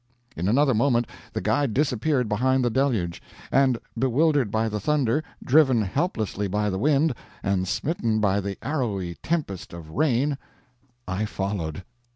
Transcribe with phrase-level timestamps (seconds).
[0.35, 5.83] In another moment the guide disappeared behind the deluge, and, bewildered by the thunder, driven
[5.83, 10.39] helplessly by the wind, and smitten by the arrowy tempest of rain,
[11.07, 11.83] I followed.